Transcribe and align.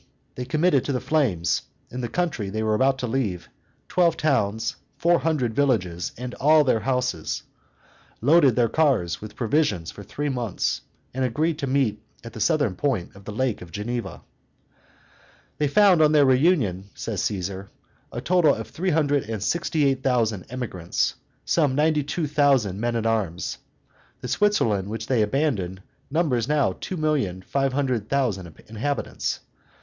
they 0.33 0.45
committed 0.45 0.83
to 0.83 0.91
the 0.91 0.99
flames, 0.99 1.61
in 1.91 2.01
the 2.01 2.09
country 2.09 2.49
they 2.49 2.63
were 2.63 2.73
about 2.73 2.97
to 2.97 3.05
leave, 3.05 3.47
twelve 3.87 4.17
towns, 4.17 4.75
four 4.97 5.19
hundred 5.19 5.53
villages, 5.53 6.11
and 6.17 6.33
all 6.39 6.63
their 6.63 6.79
houses; 6.79 7.43
loaded 8.19 8.55
their 8.55 8.67
cars 8.67 9.21
with 9.21 9.35
provisions 9.35 9.91
for 9.91 10.01
three 10.01 10.27
months, 10.27 10.81
and 11.13 11.23
agreed 11.23 11.59
to 11.59 11.67
meet 11.67 12.01
at 12.23 12.33
the 12.33 12.39
southern 12.39 12.73
point 12.75 13.15
of 13.15 13.25
the 13.25 13.31
Lake 13.31 13.61
of 13.61 13.71
Geneva. 13.71 14.23
They 15.59 15.67
found 15.67 16.01
on 16.01 16.13
their 16.13 16.25
reunion, 16.25 16.89
says 16.95 17.21
Caesar, 17.25 17.69
a 18.11 18.21
total 18.21 18.55
of 18.55 18.69
three 18.69 18.89
hundred 18.89 19.29
and 19.29 19.43
sixty 19.43 19.85
eight 19.85 20.01
thousand 20.01 20.47
emigrants, 20.49 21.13
including 21.47 21.75
ninety 21.75 22.03
two 22.03 22.25
thousand 22.25 22.79
men 22.79 22.95
at 22.95 23.05
arms. 23.05 23.59
The 24.21 24.27
Switzerland 24.27 24.87
which 24.89 25.05
they 25.05 25.21
abandoned 25.21 25.83
numbers 26.09 26.47
now 26.47 26.75
two 26.81 26.97
million 26.97 27.43
five 27.43 27.73
hundred 27.73 28.09
thousand 28.09 28.59
inhabitants. 28.65 29.41